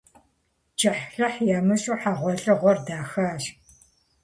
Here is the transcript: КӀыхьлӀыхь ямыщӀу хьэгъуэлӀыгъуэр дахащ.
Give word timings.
КӀыхьлӀыхь 0.79 1.39
ямыщӀу 1.57 1.97
хьэгъуэлӀыгъуэр 2.01 2.77
дахащ. 2.85 3.43